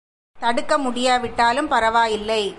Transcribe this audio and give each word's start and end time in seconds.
தடுக்க 0.39 0.77
முடியா 0.77 1.15
விட்டாலும் 1.17 1.67
பரவாயில்லை. 1.67 2.43